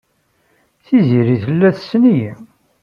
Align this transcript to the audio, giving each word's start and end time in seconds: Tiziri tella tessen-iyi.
Tiziri 0.85 1.35
tella 1.43 1.69
tessen-iyi. 1.75 2.31